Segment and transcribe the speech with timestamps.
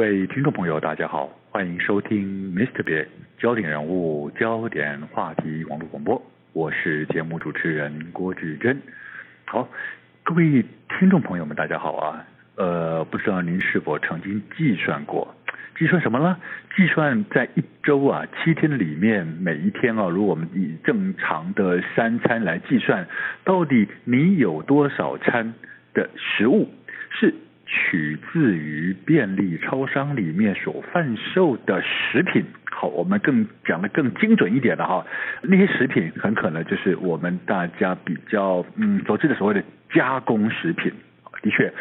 [0.00, 2.82] 各位听众朋友，大家好，欢迎收听 Mr.
[2.82, 3.04] B
[3.38, 6.22] 焦点人物、焦点话题网络广播，
[6.54, 8.80] 我是节目主持人郭志珍。
[9.44, 9.68] 好，
[10.22, 10.64] 各位
[10.98, 12.26] 听众朋友们，大家好啊。
[12.56, 15.34] 呃，不知道您是否曾经计算过，
[15.78, 16.38] 计算什么呢？
[16.74, 23.06] 计算在一周啊七天里面，每一天啊，如果我们以正常的三餐来计算，
[23.44, 25.52] 到底你有多少餐
[25.92, 26.70] 的食物
[27.10, 27.34] 是
[27.70, 32.44] 取自于便利超商里面所贩售的食品？
[32.70, 35.06] 好，我们更讲的更精准一点的哈，
[35.42, 39.62] 那些食品很可能就是我们大家比较嗯熟知的所谓的
[39.92, 40.92] 加工食品。
[41.42, 41.72] 的确。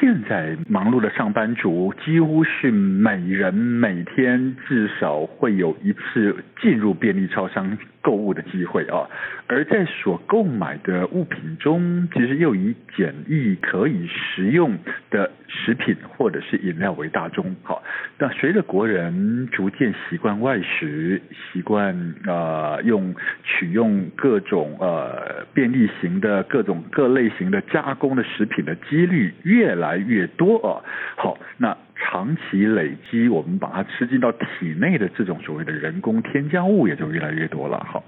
[0.00, 9.08] 现在忙碌的上班族几乎是每人每天至少会有一次进入便利超商购物的机会啊，
[9.46, 14.76] 而在所购买的物品中，其实又以简易可以食用
[15.08, 17.54] 的食品或者是饮料为大宗。
[17.62, 17.82] 好，
[18.18, 23.14] 那随着国人逐渐习惯外食，习惯呃用
[23.44, 30.82] 取用各种呃便利型的各种各类型的加工的食品的几率越来越多啊。
[31.16, 31.76] 好，那。
[32.04, 37.78] 长期累积，我们把它吃进到体内的这种所谓的人工添加物也就越来越多了。
[37.88, 38.04] 好，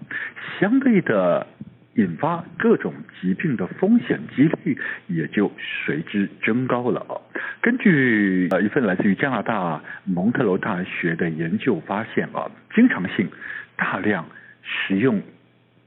[0.58, 1.46] 相对的，
[1.94, 5.50] 引发各种疾病的风险几率也就
[5.86, 7.14] 随之增高了啊。
[7.62, 13.30] 根据呃一份来自于加拿大蒙特罗大学的研究发现啊，经常性
[13.76, 14.26] 大量
[14.62, 15.22] 食用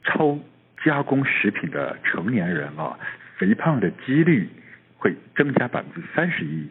[0.04, 0.40] 超
[0.84, 2.98] 加工食品的成年人啊，
[3.38, 4.50] 肥胖的几率
[4.98, 6.68] 会增加百分之三十一，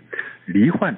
[0.46, 0.96] 罹患。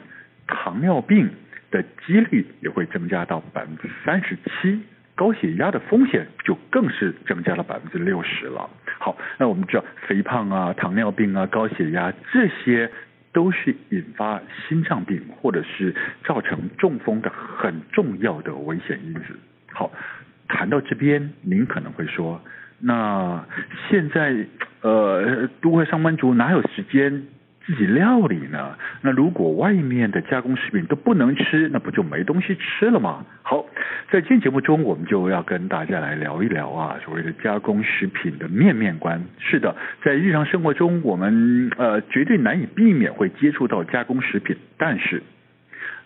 [0.48, 1.30] 糖尿病
[1.70, 4.80] 的几率也会增加到百分之三十七，
[5.14, 8.68] 高血压的风险就更是增加了百分之六十了。
[8.98, 12.90] 好，那我们知道肥胖啊、糖尿病啊、高血压这些
[13.32, 15.94] 都是引发心脏病或者是
[16.24, 19.38] 造成中风的很重要的危险因子。
[19.70, 19.92] 好，
[20.48, 22.40] 谈到这边，您可能会说，
[22.80, 23.44] 那
[23.88, 24.34] 现在
[24.80, 27.26] 呃，都会上班族哪有时间？
[27.68, 28.78] 自己料理呢？
[29.02, 33.26] 那如果外面的加工食品都不能吃，那不就没东西吃了吗？
[33.42, 33.62] 好，
[34.10, 39.22] 在今节目中，我们就要跟大家来聊一聊啊，所谓的加工食品的面面观。
[39.38, 45.22] 是的，在日常生活中，我们呃绝对难以避免会接触到加工食品，但是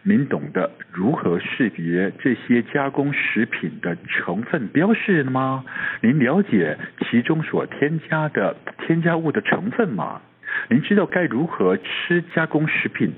[0.03, 5.65] 您懂得如何识别这些加工食品的成分标示了吗？
[6.01, 6.77] 您了解
[7.09, 10.21] 其中所添加的添加物的成分吗？
[10.69, 13.13] 您知道该如何吃加工食品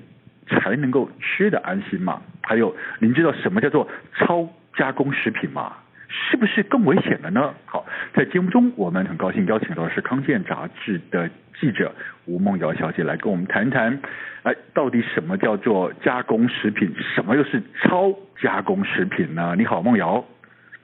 [0.47, 2.21] 才能够吃得安心吗？
[2.43, 5.73] 还有，您知道什么叫做超加工食品吗？
[6.09, 7.55] 是不是更危险了呢？
[7.65, 11.29] 好，在节目中，我们很高兴邀请到的是康健杂志的
[11.59, 11.93] 记者
[12.27, 13.99] 吴梦瑶小姐来跟我们谈谈，
[14.43, 19.55] 哎，到底什么叫做加工食品，什么又是超加工食品呢？
[19.57, 20.25] 你好，梦瑶。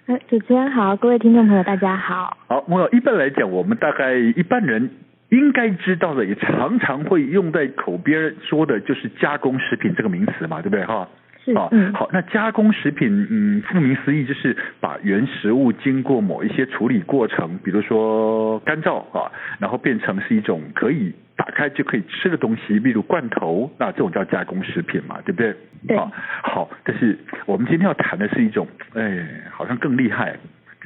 [0.07, 2.37] 哎，主持人好，各位听众朋友，大家好。
[2.49, 4.91] 好，梦瑶，一般来讲，我们大概一般人。
[5.31, 11.09] 应该知道的，也常常会用在口边说的，就是加工食品这个名词嘛，对不对哈？
[11.45, 11.55] 是。
[11.55, 25.55] 好，好，那加工食品，嗯，顾名思义就是把原食物经过某一些处理过程，比如说干燥啊，然后变成是一种可以打开就可以吃的东西，例如罐头，那这种叫加工食品嘛，对不对？
[25.87, 25.97] 对。
[25.97, 26.11] 好，
[26.43, 27.17] 好，但是
[27.47, 30.37] 我们今天要谈的是一种，哎，好像更厉害。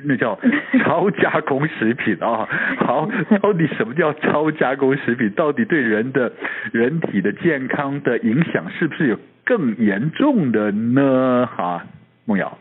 [0.02, 0.38] 那叫
[0.82, 2.48] 超加工食品啊！
[2.78, 3.08] 好，
[3.40, 5.30] 到底什么叫超加工食品？
[5.30, 6.32] 到底对人的
[6.72, 11.48] 人体的健康的影响是不是有更严重的呢？
[11.56, 11.84] 哈，
[12.24, 12.58] 梦瑶。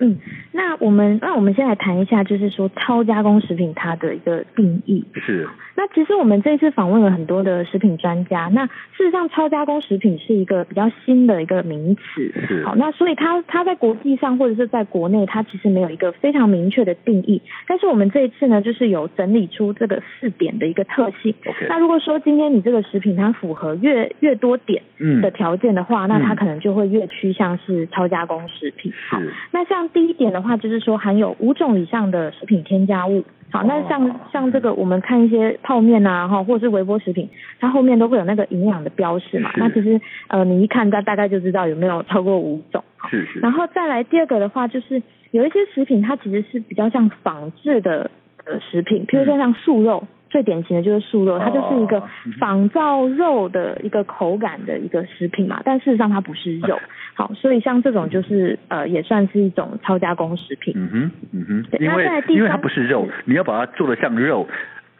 [0.00, 0.16] 嗯，
[0.52, 5.04] 那我们那我们先来谈一下，就是说超加工食品它的一个定义。
[5.14, 5.48] 是。
[5.74, 12.32] 那其实我们这一次访问了很多的食品专家，那事实上超加工食品是一个比较新的一个名词。
[12.48, 12.64] 是。
[12.64, 17.42] 好，那所以它它在国际上或者是在国内，它其实没有一个非常明确的定义。
[17.66, 21.34] 但是我们这一次呢，就是有整理出这个四点的一个特性。
[21.44, 21.66] OK。
[21.68, 24.82] 那如果说今天你这个食品它符合越越多点
[25.22, 28.92] 的条件的话，嗯，那它可能就会越趋向是超加工食品。
[29.08, 29.20] 好，
[29.50, 29.87] 那像。
[29.88, 33.24] 第一点的话，就是说含有五种以上的食品添加物。
[33.50, 39.50] 好，那像像这个，我们看一些泡面啊，哈，或者是微波食品，它后面都会有那个营养的标示嘛。
[39.56, 42.84] 那其实呃，你一看大大概就知道有没有超过五种。
[43.10, 43.40] 是是。
[43.40, 48.10] 然后再来第二个的话，就是有一些食品它其实是比较像仿制的
[48.44, 50.02] 呃食品，譬如说像素肉。
[50.04, 52.02] 嗯最典型的就是素肉，它就是一个
[52.38, 56.78] 仿造肉的一个口感的一个食品嘛，但事实上它不是肉。
[57.14, 60.72] 好，所以像这种就是呃也算是一种超加工食品。
[60.76, 64.46] 嗯哼，嗯哼，因为因为它不是肉，你要把它做的像肉，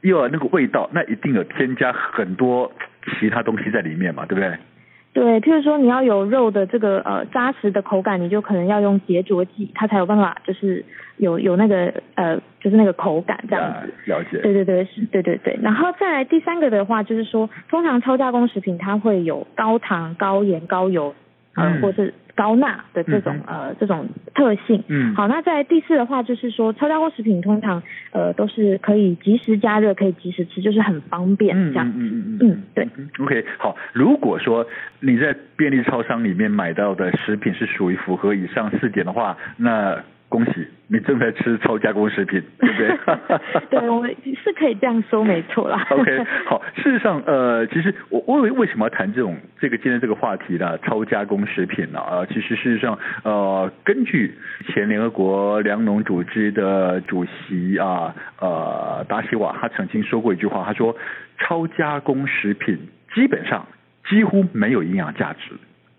[0.00, 2.72] 又有那个味道，那一定有添加很多
[3.20, 4.52] 其他东西在里面嘛，对不对？
[5.12, 10.84] 对，譬如说你要有肉的这个呃扎实的口感，你就可能要用结着剂，它才有办法就是
[11.16, 13.92] 有有那个呃就是那个口感这样子。
[14.06, 14.38] 了解。
[14.38, 15.58] 对对对，是，对对对。
[15.62, 21.14] 然后再来第三个的话，就是说通常超加工食品它会有高糖、高盐、高油，
[21.54, 22.14] 呃，嗯、或是。
[22.38, 27.82] 高钠的这种、嗯、呃这种特性，嗯，好，那在第四的话就是说，超加工食品通常
[28.12, 32.88] 呃都是可以及时加热，可以及时吃，就是很方便这样，嗯嗯嗯嗯，对
[33.18, 34.64] ，OK，好，如果说
[35.00, 40.00] 你在便利超商里面买到的食品是属于符合以上四点的话，那。
[40.28, 43.38] 恭喜你正在吃超加工食品， 对不对？
[43.70, 44.14] 对，我们
[44.44, 45.86] 是可以这样说，没错啦。
[45.90, 50.76] OK， 好，事实上，呃，其实我我为为什么要谈这种这个今天这个话题呢？
[50.78, 51.98] 超加工食品呢？
[52.00, 54.34] 啊，其实事实上，呃，根据
[54.66, 60.94] 前联合国粮农组织的主席啊，呃，达西瓦，他曾经说过一句话，他说，
[61.38, 62.78] 超加工食品
[63.14, 63.66] 基本上
[64.08, 65.52] 几乎没有营养价值，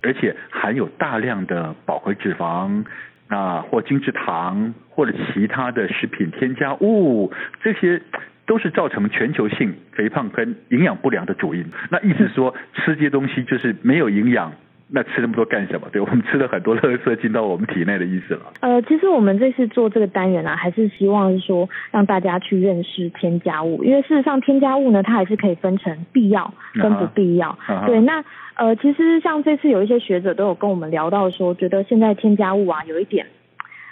[0.03, 2.83] 而且含有大量的饱和脂肪。
[3.29, 7.31] 啊，或精制糖，或者其他的食品添加物，
[7.63, 8.01] 这些
[8.45, 11.63] 都是造成全球性肥胖跟营养不良的主因。
[11.89, 14.51] 那意思说，吃这些东西就是没有营养，
[14.91, 15.87] 那吃那么多干什么？
[15.91, 18.41] 对，我们吃了很多垃圾进到我们体内的意思了。
[18.61, 27.49] 呃，其实我们这次做这个单元啊，还是希望是说让大家去认识添加物，因为事实上添加物呢，它还是可以分成必要跟不必要。
[27.67, 28.23] 啊、对，那。
[28.55, 33.25] 呃，其实像这次有一些学者都有跟我们聊到说，觉得现在添加物啊，有一点，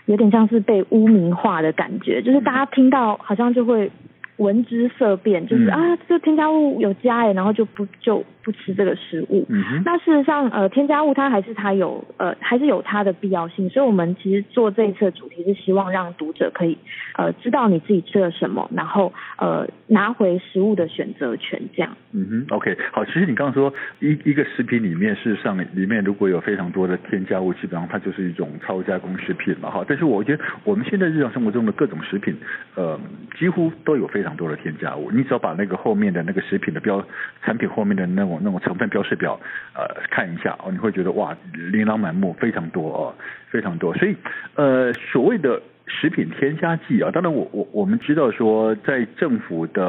[0.08, 3.92] 有点像是被污名化的感觉，就是大家听到好像就会。
[4.38, 9.46] 闻之色变，就是啊，这添加物有加诶，然后就不就不吃这个食物。
[9.50, 9.82] 嗯哼。
[9.84, 16.78] 那事实上，呃，添加物它还是它有呃还是有它的必要性，所以我们其实做这一次的主题是希望让读者可以
[17.18, 21.98] 呃知道你自己吃了什么，然后呃拿回食物的选择权这样。
[22.14, 29.84] 嗯哼，OK，好，其实你刚刚说一一个食品里面，事实上里面如果有非常多的添加物，基本上它就是一种超加工食品嘛，哈。
[29.88, 32.38] 但是我觉得我们现在日常生活中的各种食品，
[32.76, 33.00] 呃，
[33.40, 34.28] 几乎都有非常。
[34.28, 37.02] 非常多的添加物，你只要把那个后面的那个食品的标
[37.42, 39.40] 产品后面的那种那种成分标示表
[39.74, 43.14] 呃看一下哦，你会觉得哇，琳琅满目，非常多哦，
[43.50, 43.94] 非常多。
[43.96, 44.16] 所以
[44.56, 49.84] 呃，所谓的食品添加剂啊，当然我我我们知道说，在政府的、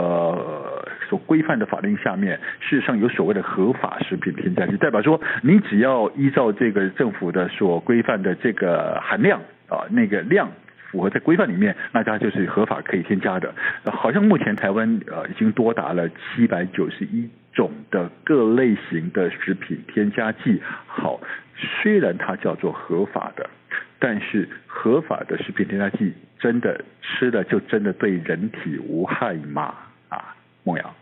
[1.09, 10.49] 所规范的法令下面，事实上有所谓的合法食品添加剂，代表说你只要依照这个政府的所规范的这个含量啊，那个量。
[10.91, 13.55] 符合在规范里面，那它就是合法可以添加的。
[13.85, 20.63] 好像目前台湾呃已经多达了七百九十一种的各类型的食品添加剂。
[20.87, 21.21] 好，
[21.57, 23.51] 虽然它叫做合法的，
[23.99, 29.75] 但是合法的食品添加剂真的吃了就真的对人体无害吗？
[30.09, 30.95] 啊，梦瑶。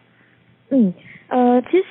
[0.71, 0.93] 嗯，
[1.29, 1.85] 呃，其实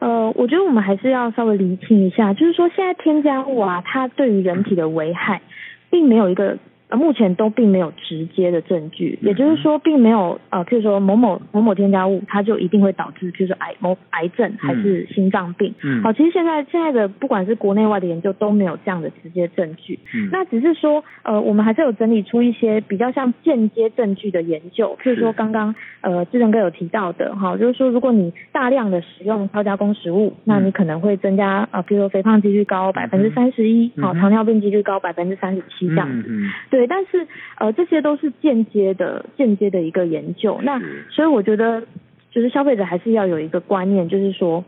[0.00, 5.40] 呃，我觉得我们还是要稍微厘清一下，就是说现在添加物啊，它对于人体的危害，
[5.88, 6.58] 并没有一个。
[6.96, 15.74] 目前都并没有直接的证据，也就是说，并没有呃，譬如说某某某某添加物，它就一定会导致，譬如说癌某癌症还是心脏病。
[15.82, 16.02] 嗯。
[16.02, 19.98] 好，其实现在现在的不管是国内外的研究都没有这样的直接证据。
[20.14, 20.28] 嗯。
[20.30, 36.28] 那只是说，呃，我们还是有整理出一些比较像间接证据的研究，譬如说刚刚呃志成哥有提到的，哈，就是说如果你大量的使用超加工食物，那你可能会增加呃，譬如说肥胖几率高百分之三十一，好，糖尿病几率高百分之三十七这样子。
[36.28, 36.50] 嗯。
[36.68, 36.81] 对。
[36.86, 37.26] 但是，
[37.58, 40.60] 呃，这些都是间接的、间接的一个研究。
[40.62, 41.82] 那所以我觉得，
[42.30, 44.64] 就是消费者还是要有一个观念，就是说，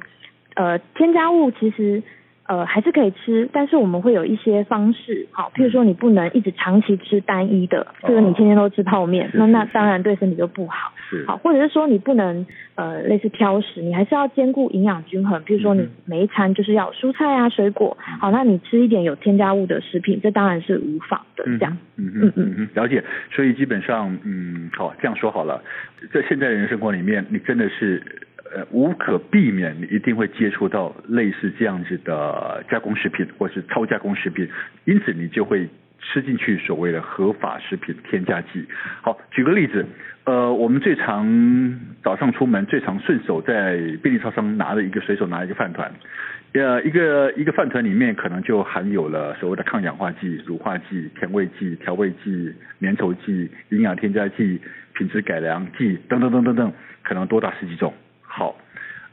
[0.54, 2.02] 呃，添加物其实。
[2.46, 10.92] 呃，还是可以吃，但是我们会有一些方式，好，譬如说你不能一直长期吃单一的，哦、就是你天天都吃泡面，那那当然对身体就不好。
[11.08, 21.76] 是，好，或者是说你不能呃类似挑食，你还是要兼顾营养均衡，譬如说你每一餐就是要蔬菜啊、水果，好，那你吃一点有添加物的食品，这当然是无妨的，这样。
[21.96, 23.02] 嗯嗯嗯嗯，了解。
[23.30, 25.62] 所以基本上，嗯，好，这样说好了，
[26.12, 28.02] 在现在的人生活里面，你真的是。
[28.54, 34.49] 呃，无可避免，你一定会接触到类似这样子的加工食品或是超加工食品，
[34.84, 35.68] 因此你就会
[35.99, 38.64] 吃进去所谓的合法食品添加剂。
[39.02, 39.84] 好，举个例子，
[40.23, 45.90] 呃，我们最常早上出门最常顺手在便利超商拿的一个随手拿一个饭团，
[46.52, 54.61] 呃，一个一个饭团里面可能就含有了所谓的抗氧化剂、乳化剂、甜味剂、调味剂、粘稠剂、营养添加剂、
[54.92, 57.92] 品质改良剂等等等等等，可能多达十几种。
[58.37, 58.57] 好，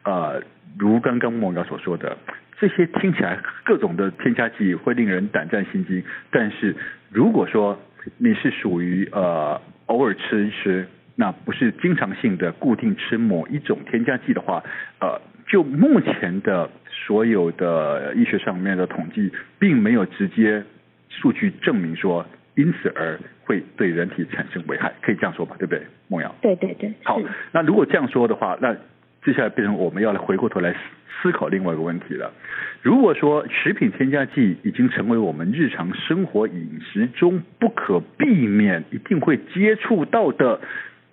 [0.04, 0.42] 呃，
[0.80, 2.18] 如刚刚孟瑶所说的，
[2.60, 6.04] 这些听起来各种的添加剂会令人胆战心惊。
[6.32, 6.76] 但是
[7.12, 7.80] 如果说
[8.18, 14.64] 你是属于呃偶尔吃一吃，那不是经常性的固定吃某一种添加剂的话，
[15.00, 20.64] 呃，就目前的所有的医学上面的统计，并没有直接
[21.10, 22.26] 数据证明说
[22.56, 25.56] 因此而会对人体产生危害，可以这样说吧？
[25.60, 26.34] 对不对，梦瑶？
[26.42, 26.92] 对对对。
[27.04, 28.76] 好，那如果这样说的话，那
[29.24, 30.76] 接下来变成我们要来回过头来
[31.22, 32.34] 思考另外一个问题了。
[32.82, 40.60] 如果说食品添加剂已经成为我们日常生活饮食中不可避免、一定会接触到的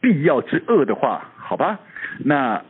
[0.01, 1.81] 必要之恶的话，好吧，
[2.25, 2.63] 那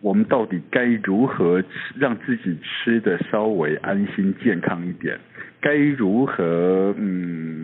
[0.00, 1.62] 我们到底该如何
[1.96, 5.20] 让自己吃的稍微安心健康一点？
[5.60, 7.62] 该如何嗯？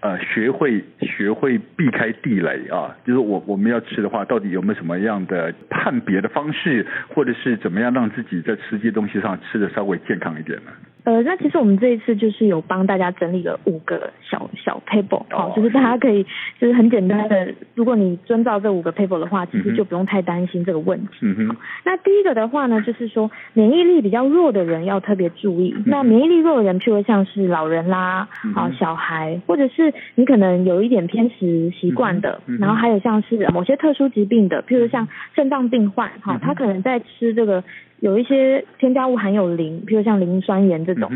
[0.00, 10.70] 呃，学会学会避开地雷啊，就是我我们要吃的话，到底有没有什么样的判别的方式，或者是怎么样让自己在吃这些东西上吃的稍微健康一点呢？
[11.06, 16.24] 呃，那其实我们这一次就是有帮大家整理了五个小小 paper，好，就是大家可以
[16.58, 21.18] 就是很简单的，如果你遵照这五个 paper 的话，其实就不用太担心这个问题。
[21.20, 21.56] 嗯哼。
[21.84, 25.72] 那第一个的话呢，就是说免疫力比较弱的人要特别注意。
[25.86, 37.62] 那免疫力弱的人，譬如像是老人啦，啊小孩，或者是你可能有一点偏食习惯的，然后还有像是某些特殊疾病的，譬如像肾脏病患，哈，他可能在吃这个。
[38.00, 41.10] 有一些添加物含有磷，比如像磷酸盐这种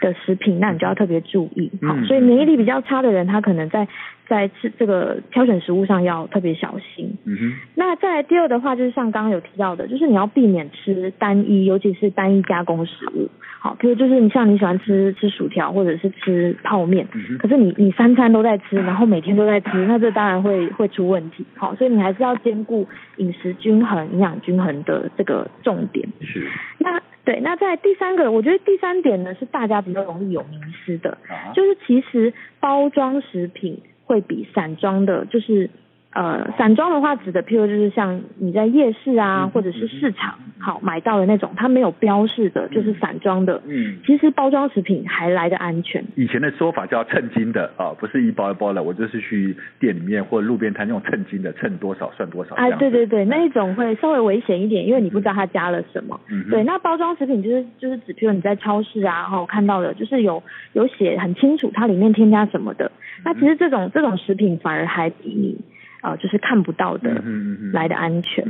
[0.00, 1.70] 的食品，那你就要特别注意。
[1.82, 3.86] 好，所以免疫力比较差的人，他可能在
[4.28, 7.16] 在吃这个挑选食物上要特别小心。
[7.24, 7.52] 嗯哼。
[7.74, 13.28] 那再来第二的话，就是像刚刚有提到的，就是你要避免吃单一，尤其是单一加工食物。
[13.60, 17.06] 好，比如就是你像你喜欢吃吃薯条或者是吃泡面，
[17.38, 21.46] 可是你你三餐都在吃，然后每天都在吃，那这当然会会出问题。
[21.56, 22.86] 好，所以你还是要兼顾
[23.16, 26.06] 饮食均衡、营养均衡的这个重点。
[26.20, 26.46] 是。
[26.78, 31.18] 那对，那在第三个，我觉得第三点呢是大家比较容易有迷失的，
[31.54, 35.70] 就是其实包装食品会比散装的，就是。
[36.14, 43.60] 呃，散装的话指的，譬如就是像你在夜市啊，或者是市场，好买到的那种，它没有标示的，就是散装的。
[43.66, 46.04] 嗯，其实包装食品还来得安全。
[46.14, 52.54] 以前的说法叫称斤的啊，不是一包一包的，我就是去店里面或者路边摊用称斤的，称多少算多少。
[52.54, 56.20] 哎，对对对，那一种会稍微危险一点，因为你不知道它加了什么。
[56.30, 56.48] 嗯。
[56.48, 60.40] 对，那包装食品就是就是指，譬如你在超市啊，然后看到的，就是有
[60.74, 62.92] 有写很清楚它里面添加什么的。
[63.24, 65.58] 那其实这种这种食品反而还比你。
[66.04, 67.24] 啊、呃，就是看不到的
[67.72, 68.44] 来的安全。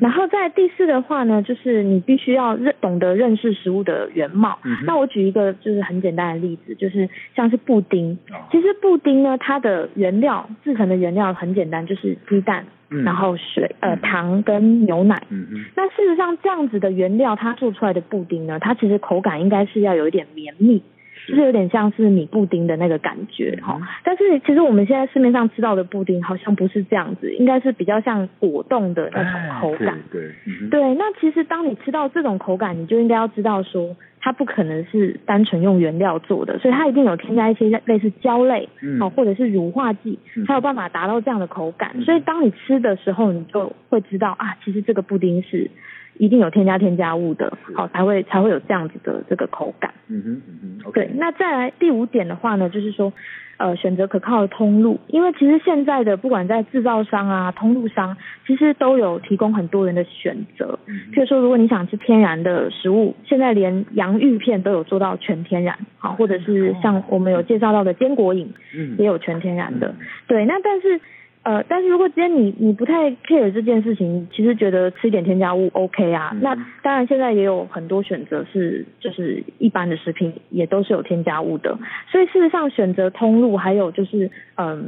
[0.00, 4.78] 然后在第四的话呢，就是你必须要认懂得认识食物的原貌、嗯。
[4.86, 8.18] 那我举一个就是很简单的例子，就是像是布丁。
[8.50, 15.22] 其实布丁呢，它的原料制成的原料很简单，就是鸡蛋，嗯、然后水呃糖跟牛奶。
[15.28, 15.66] 嗯嗯。
[15.76, 20.82] 那事实上这样子的原料，它做出来的布丁呢，它其实口感应该是要有一点绵密。
[21.28, 29.98] 就是有点像是米布丁的那个感觉哈、嗯，但是其实我们现在市面上吃到的布丁好像不是这样子，应该是比较像果冻的那种口感。
[30.10, 42.00] 对对、嗯、对，那其实当你吃到这种口感，你就应该要知道说，它不可能是单纯用原料做的，所以它一定有添加一些类似胶类，嗯，或者是乳化剂，才有办法达到这样的口感。
[42.04, 45.70] 所以当你吃的时候，你就会知道啊，其实这个布丁是。
[46.18, 49.92] 一定有添加添加物的，好才会才会有这样子的这个口感。
[50.08, 50.90] 嗯哼嗯哼。
[50.90, 50.92] Okay.
[50.94, 53.12] 对，那再来第五点的话呢，就是说，
[53.56, 60.78] 呃，选择可靠的通路，因为其实现在的不管在制造商啊、通路商，其实都有提供很多人的选择。
[60.86, 60.94] 嗯。
[61.12, 69.88] 譬如说，如果你想吃天然的食物，现在连洋芋片都有做到全天然，好，或者是像我们有介绍到的坚果饮，嗯，也有全天然的。
[69.88, 70.06] 嗯。
[70.26, 71.00] 对，那但是。
[71.48, 81.78] 呃，但是如果今天你你不太 care 这件事情，其实觉得吃一点添加物 OK 啊，嗯、那当然现在也有很多选择是就是一般的食品也都是有添加物的，
[82.12, 84.82] 所以事实上选择通路还有就是嗯、呃，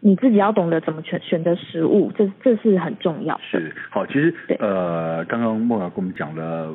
[0.00, 3.40] 你自己要懂得怎么选选择食物，这这是很重要。
[3.42, 6.70] 是，好，其实呃，刚刚莫雅跟我们讲了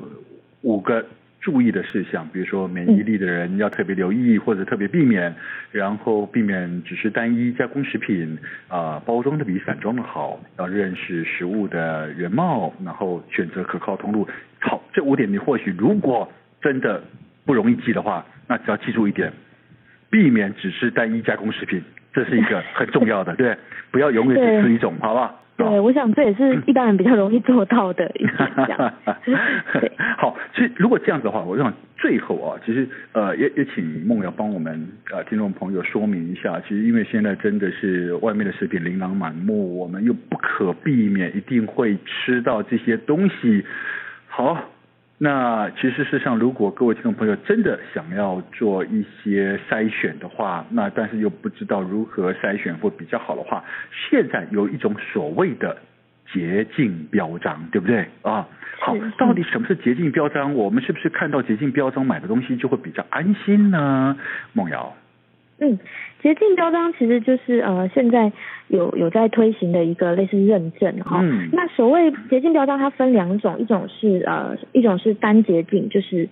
[0.63, 1.05] 五个。
[1.43, 5.35] 注意的事项，比如说免疫力的人要特别留意或者特别避免，
[5.71, 14.25] 然后避免只是单一加工食品，啊、呃，包装的比散装的好，要认识食物的原貌，然后选择可靠通路。
[14.59, 16.31] 好，这五点你或许如果
[16.61, 17.03] 真的
[17.45, 19.33] 不容易记的话，那只要记住一点，
[20.09, 21.83] 避免只是单一加工食品，
[22.13, 23.57] 这是一个很重要的，对，
[23.91, 25.42] 不要永远只吃一种，好不好？
[25.55, 28.93] 对，我想这也是 一般人比较容易做到的一点，这样。
[29.73, 43.63] 对，好，其实如果这样子的话，我想最后啊，其实呃，也也请梦瑶帮我们呃听众朋友说明一下，其实因为现在真的是外面的食品琳琅满目，我们又不可避免一定会吃到这些东西，
[44.27, 44.69] 好。
[45.23, 53.63] 那其实事实上，如果各位听众朋友真的想要做一些筛选的话，那但是又不知道如何筛选或比较好的话，
[54.09, 55.77] 现在有一种所谓的
[56.33, 58.45] 捷径标章，对不对啊？
[58.81, 60.55] 好，到底什么是捷径标章？
[60.55, 64.17] 我们是不是看到捷径标章买的东西就会比较安心呢？
[64.51, 64.93] 梦瑶。
[65.59, 65.77] 嗯，
[66.21, 68.31] 洁净标章其实就是呃，现在
[68.67, 71.19] 有有在推行的一个类似认证哈。
[71.21, 71.49] 嗯。
[71.53, 76.27] 那所谓洁净标章，它分两种，一种是呃，一种是单洁净，就是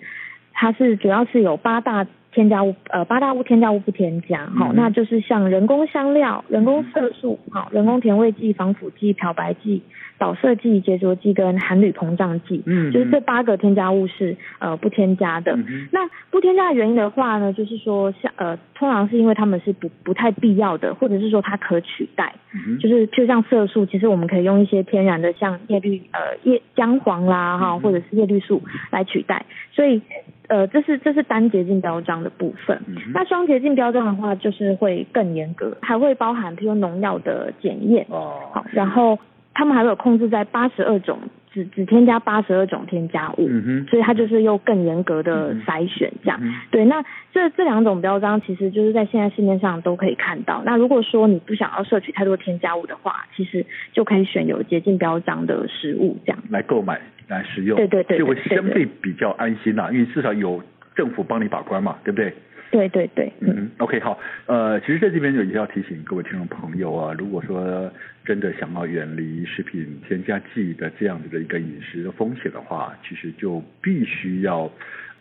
[0.54, 9.82] 它是主要是有八大添加物，呃，八大物添加物不添加，好、嗯，那就是像人工香料、人工色素、好，人工甜味剂、防腐剂、漂白剂。
[10.18, 15.54] 导色剂、结着剂跟含铝膨胀剂，嗯，就是这八个添加物是呃不添加的。
[15.54, 22.36] 嗯、那不添加的原因的话呢，就是说像呃通常是因为他们是不不太必要的，或者是说它可取代。
[22.54, 28.62] 嗯，就是就像色素，其实我们可以用一些天然的像叶绿呃叶姜黄啦哈，或者是叶绿素
[28.92, 29.48] 来取代。
[29.72, 30.04] 所以
[30.52, 32.80] 呃这是这是单洁净标章的部分。
[32.88, 38.06] 嗯、那双洁净标章的话，就是会更严格，还会包含譬如农药的检验。
[38.10, 39.18] 哦，好，然后。
[39.54, 41.20] 他们还会有控制在八十二种，
[41.54, 46.40] 只只添加八十二种添加物，嗯哼，所以它就是又更严格的筛选这样。
[46.42, 47.04] 嗯、对，那
[47.34, 50.64] 这这两种标章其实就是在现在市面上都可以看到。
[50.66, 57.76] 那如果说你不想要摄取太多添加物的话，其实就可以选有洁净标章的食物这样来购买来食用。
[57.76, 60.64] 对对对，就会相对比较安心啦，因为至少有
[60.96, 62.34] 政府帮你把关嘛，对不对？
[62.72, 67.92] 对对对，嗯，OK，好，呃，其实在这边就也要提醒各位听众朋友啊，如果说
[68.24, 74.72] 真的想要远离食品添加剂的这样子的一个饮食的风险的话，其实就必须要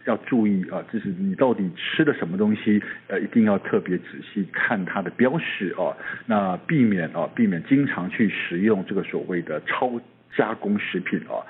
[0.07, 10.01] 要注意啊，就是你到底吃的什么东西，呃，一定要特别仔细看它的标识啊，那避免啊，避免经常去食用这个所谓的超
[10.37, 11.43] 加工食品啊。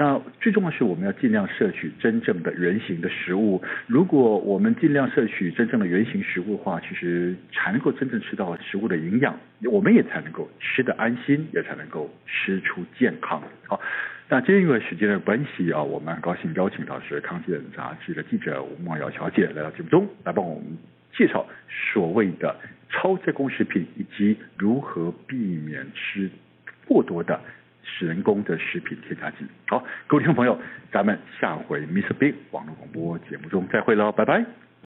[0.00, 3.62] 那最重要是，我们要尽量摄取真正的原型的食物。
[3.86, 9.38] 如果我们尽量摄取真正的原型食物的话，其实才能够真正吃到食物的营养，
[9.70, 13.42] 我们也才能够吃得安心，也才能够吃出健康。
[13.66, 13.78] 好，
[14.30, 20.78] 那今天因为时间的关系啊，我们很高兴邀请到是《康健杂志》的记者吴梦瑶小姐来到节目中，来帮我们
[21.12, 21.46] 介绍
[21.92, 22.56] 所谓的
[22.88, 26.30] 超加工食品以及如何避免吃
[26.86, 27.38] 过多的。
[27.98, 29.44] 人工的食品添加剂。
[29.68, 30.58] 好，各位听众朋友，
[30.92, 32.12] 咱们下回 Mr.
[32.14, 34.44] Big 网络广播节目中再会喽，拜拜。